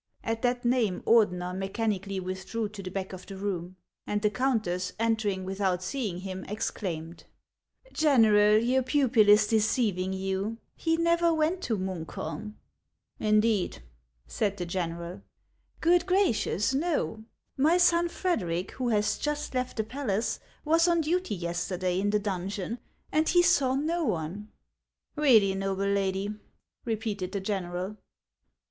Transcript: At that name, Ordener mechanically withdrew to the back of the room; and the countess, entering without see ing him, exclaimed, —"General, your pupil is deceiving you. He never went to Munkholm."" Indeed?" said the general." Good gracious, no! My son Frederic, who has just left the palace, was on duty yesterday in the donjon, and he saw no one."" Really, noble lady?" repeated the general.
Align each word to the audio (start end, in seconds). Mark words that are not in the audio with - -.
At 0.23 0.41
that 0.41 0.65
name, 0.65 1.01
Ordener 1.05 1.55
mechanically 1.55 2.19
withdrew 2.19 2.69
to 2.69 2.81
the 2.81 2.89
back 2.89 3.13
of 3.13 3.27
the 3.27 3.37
room; 3.37 3.75
and 4.07 4.19
the 4.19 4.31
countess, 4.31 4.93
entering 4.97 5.43
without 5.45 5.83
see 5.83 6.07
ing 6.09 6.17
him, 6.21 6.43
exclaimed, 6.45 7.25
—"General, 8.03 8.57
your 8.57 8.81
pupil 8.81 9.29
is 9.29 9.45
deceiving 9.45 10.11
you. 10.11 10.57
He 10.75 10.97
never 10.97 11.31
went 11.31 11.61
to 11.65 11.77
Munkholm."" 11.77 12.55
Indeed?" 13.29 13.83
said 14.25 14.57
the 14.57 14.65
general." 14.65 15.21
Good 15.81 16.07
gracious, 16.07 16.73
no! 16.73 17.23
My 17.55 17.77
son 17.77 18.09
Frederic, 18.09 18.71
who 18.71 18.89
has 18.89 19.19
just 19.19 19.53
left 19.53 19.77
the 19.77 19.83
palace, 19.83 20.39
was 20.65 20.87
on 20.87 21.01
duty 21.01 21.35
yesterday 21.35 21.99
in 21.99 22.09
the 22.09 22.17
donjon, 22.19 22.79
and 23.11 23.29
he 23.29 23.43
saw 23.43 23.75
no 23.75 24.03
one."" 24.05 24.49
Really, 25.15 25.53
noble 25.53 25.85
lady?" 25.85 26.33
repeated 26.85 27.33
the 27.33 27.39
general. 27.39 27.97